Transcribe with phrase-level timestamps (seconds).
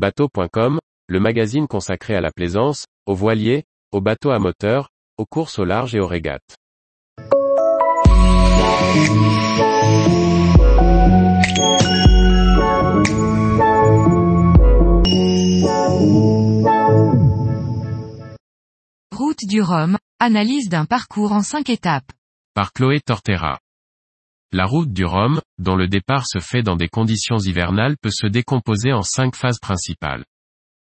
[0.00, 0.78] Bateau.com,
[1.08, 4.88] le magazine consacré à la plaisance, aux voiliers, aux bateaux à moteur,
[5.18, 6.56] aux courses au large et aux régates.
[19.14, 22.10] Route du Rhum, analyse d'un parcours en cinq étapes.
[22.54, 23.58] Par Chloé Tortera.
[24.52, 28.26] La route du Rhum, dont le départ se fait dans des conditions hivernales peut se
[28.26, 30.24] décomposer en cinq phases principales.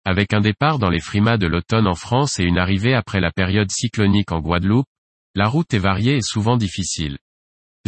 [0.05, 3.33] Avec un départ dans les frimas de l'automne en France et une arrivée après la
[3.33, 4.87] période cyclonique en Guadeloupe,
[5.35, 7.17] la route est variée et souvent difficile.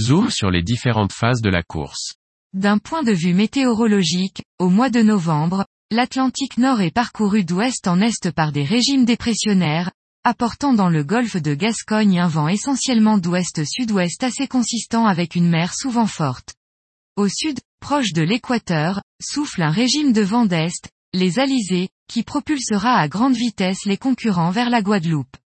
[0.01, 2.15] Zoom sur les différentes phases de la course.
[2.55, 8.01] D'un point de vue météorologique, au mois de novembre, l'Atlantique Nord est parcouru d'ouest en
[8.01, 9.91] est par des régimes dépressionnaires,
[10.27, 15.73] apportant dans le golfe de Gascogne un vent essentiellement d'ouest-sud-ouest assez consistant avec une mer
[15.73, 16.57] souvent forte.
[17.15, 22.99] Au sud, proche de l'équateur, souffle un régime de vent d'est, les alizés, qui propulsera
[22.99, 25.37] à grande vitesse les concurrents vers la Guadeloupe.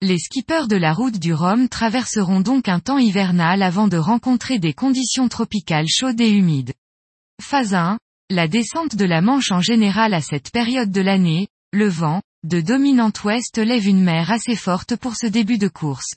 [0.00, 4.58] Les skippers de la route du Rhum traverseront donc un temps hivernal avant de rencontrer
[4.58, 6.72] des conditions tropicales chaudes et humides.
[7.42, 7.98] Phase 1.
[8.30, 12.60] La descente de la Manche en général à cette période de l'année, le vent, de
[12.60, 16.14] dominante ouest lève une mer assez forte pour ce début de course.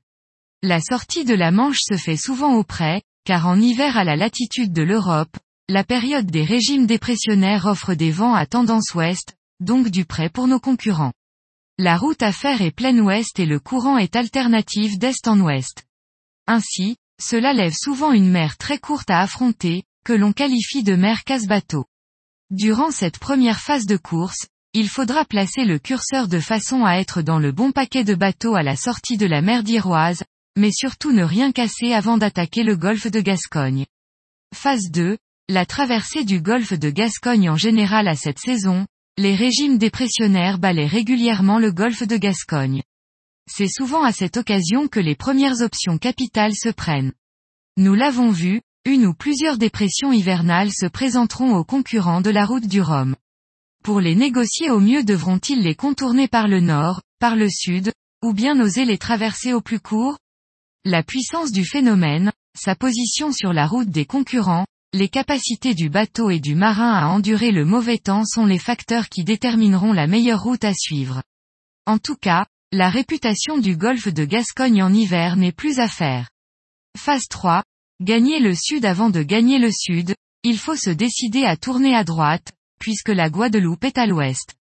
[0.62, 4.18] La sortie de la Manche se fait souvent au près, car en hiver à la
[4.18, 5.38] latitude de l'Europe,
[5.70, 10.48] la période des régimes dépressionnaires offre des vents à tendance ouest, donc du près pour
[10.48, 11.14] nos concurrents.
[11.78, 15.86] La route à faire est pleine ouest et le courant est alternatif d'est en ouest.
[16.46, 21.24] Ainsi, cela lève souvent une mer très courte à affronter, que l'on qualifie de mer
[21.24, 21.86] casse-bateau.
[22.50, 24.48] Durant cette première phase de course,
[24.78, 28.54] il faudra placer le curseur de façon à être dans le bon paquet de bateaux
[28.54, 30.22] à la sortie de la mer d'Iroise,
[30.56, 33.88] mais surtout ne rien casser avant d'attaquer le golfe de Gascogne.
[34.54, 35.18] Phase 2,
[35.50, 38.86] la traversée du golfe de Gascogne en général à cette saison,
[39.18, 42.84] les régimes dépressionnaires balaient régulièrement le golfe de Gascogne.
[43.50, 47.14] C'est souvent à cette occasion que les premières options capitales se prennent.
[47.78, 52.68] Nous l'avons vu, une ou plusieurs dépressions hivernales se présenteront aux concurrents de la route
[52.68, 53.16] du Rhum.
[53.84, 57.92] Pour les négocier au mieux devront-ils les contourner par le nord, par le sud,
[58.24, 60.18] ou bien oser les traverser au plus court?
[60.86, 66.30] La puissance du phénomène, sa position sur la route des concurrents, les capacités du bateau
[66.30, 70.44] et du marin à endurer le mauvais temps sont les facteurs qui détermineront la meilleure
[70.44, 71.22] route à suivre.
[71.86, 76.30] En tout cas, la réputation du golfe de Gascogne en hiver n'est plus à faire.
[76.98, 77.64] Phase 3.
[78.02, 82.04] Gagner le sud avant de gagner le sud, il faut se décider à tourner à
[82.04, 84.56] droite, puisque la Guadeloupe est à l'ouest.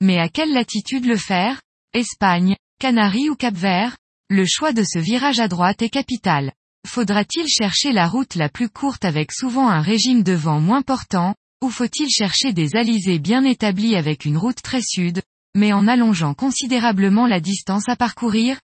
[0.00, 1.60] Mais à quelle latitude le faire?
[1.92, 3.96] Espagne, Canaries ou Cap-Vert
[4.30, 6.52] Le choix de ce virage à droite est capital.
[6.86, 11.34] Faudra-t-il chercher la route la plus courte avec souvent un régime de vent moins portant,
[11.62, 15.22] ou faut-il chercher des alizés bien établis avec une route très sud,
[15.56, 18.60] mais en allongeant considérablement la distance à parcourir?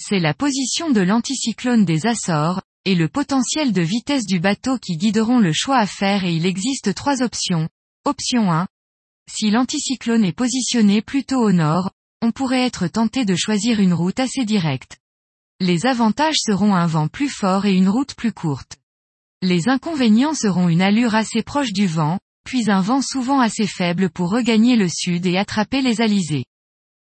[0.00, 4.96] C'est la position de l'anticyclone des Açores, et le potentiel de vitesse du bateau qui
[4.96, 7.68] guideront le choix à faire et il existe trois options,
[8.06, 8.66] Option 1.
[9.30, 11.90] Si l'anticyclone est positionné plutôt au nord,
[12.22, 14.96] on pourrait être tenté de choisir une route assez directe.
[15.60, 18.78] Les avantages seront un vent plus fort et une route plus courte.
[19.42, 24.08] Les inconvénients seront une allure assez proche du vent, puis un vent souvent assez faible
[24.08, 26.46] pour regagner le sud et attraper les alizés.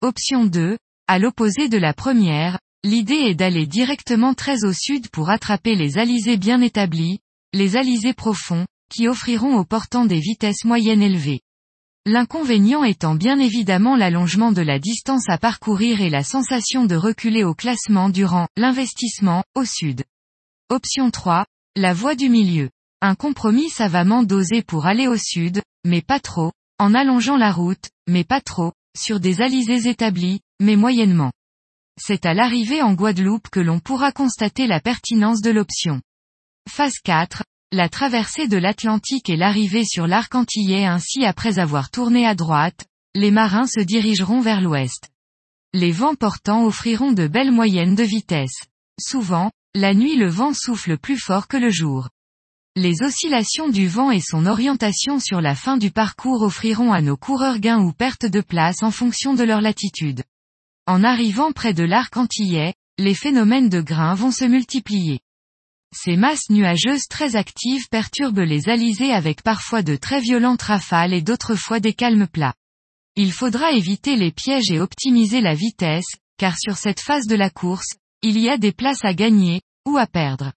[0.02, 0.78] Option 2.
[1.08, 5.98] À l'opposé de la première, l'idée est d'aller directement très au sud pour attraper les
[5.98, 7.20] alizés bien établis,
[7.54, 11.42] les alizés profonds, qui offriront aux portants des vitesses moyennes élevées.
[12.06, 17.44] L'inconvénient étant bien évidemment l'allongement de la distance à parcourir et la sensation de reculer
[17.44, 20.04] au classement durant l'investissement au sud.
[20.70, 21.46] Option 3.
[21.76, 22.70] La voie du milieu.
[23.02, 27.90] Un compromis savamment dosé pour aller au sud, mais pas trop, en allongeant la route,
[28.08, 31.32] mais pas trop, sur des alizés établis, mais moyennement.
[32.00, 36.02] C'est à l'arrivée en Guadeloupe que l'on pourra constater la pertinence de l'option.
[36.68, 37.44] Phase 4,
[37.74, 42.86] la traversée de l'Atlantique et l'arrivée sur l'arc antillais ainsi après avoir tourné à droite,
[43.16, 45.10] les marins se dirigeront vers l'ouest.
[45.74, 48.66] Les vents portants offriront de belles moyennes de vitesse.
[49.00, 52.10] Souvent, la nuit le vent souffle plus fort que le jour.
[52.76, 57.16] Les oscillations du vent et son orientation sur la fin du parcours offriront à nos
[57.16, 60.24] coureurs gains ou perte de place en fonction de leur latitude.
[60.88, 65.22] En arrivant près de l'arc antillais, les phénomènes de grains vont se multiplier.
[65.94, 71.22] Ces masses nuageuses très actives perturbent les alizés avec parfois de très violentes rafales et
[71.22, 72.56] d'autres fois des calmes plats.
[73.18, 77.50] Il faudra éviter les pièges et optimiser la vitesse, car sur cette phase de la
[77.50, 80.54] course, il y a des places à gagner, ou à perdre.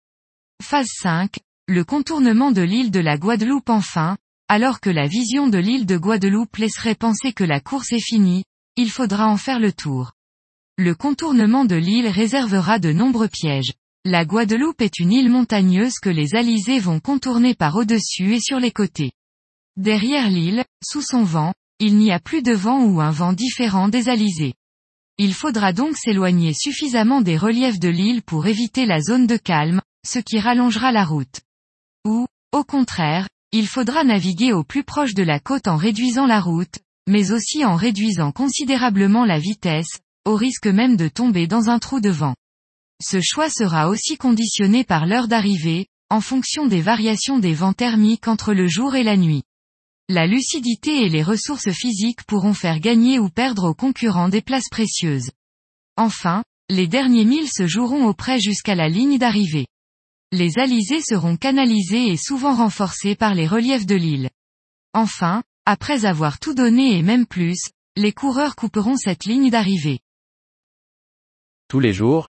[0.62, 4.16] Phase 5, le contournement de l'île de la Guadeloupe enfin,
[4.48, 8.44] alors que la vision de l'île de Guadeloupe laisserait penser que la course est finie,
[8.76, 10.12] il faudra en faire le tour.
[10.76, 13.72] Le contournement de l'île réservera de nombreux pièges.
[14.06, 18.60] La Guadeloupe est une île montagneuse que les alizés vont contourner par au-dessus et sur
[18.60, 19.12] les côtés.
[19.78, 23.88] Derrière l'île, sous son vent, il n'y a plus de vent ou un vent différent
[23.88, 24.52] des alizés.
[25.16, 29.80] Il faudra donc s'éloigner suffisamment des reliefs de l'île pour éviter la zone de calme,
[30.06, 31.40] ce qui rallongera la route.
[32.06, 36.40] Ou, au contraire, il faudra naviguer au plus proche de la côte en réduisant la
[36.40, 36.78] route,
[37.08, 42.00] mais aussi en réduisant considérablement la vitesse, au risque même de tomber dans un trou
[42.00, 42.34] de vent.
[43.02, 48.28] Ce choix sera aussi conditionné par l'heure d'arrivée, en fonction des variations des vents thermiques
[48.28, 49.42] entre le jour et la nuit.
[50.08, 54.68] La lucidité et les ressources physiques pourront faire gagner ou perdre aux concurrents des places
[54.70, 55.30] précieuses.
[55.96, 59.66] Enfin, les derniers milles se joueront auprès jusqu'à la ligne d'arrivée.
[60.30, 64.30] Les alizés seront canalisés et souvent renforcés par les reliefs de l'île.
[64.92, 70.00] Enfin, après avoir tout donné et même plus, les coureurs couperont cette ligne d'arrivée.
[71.68, 72.28] Tous les jours,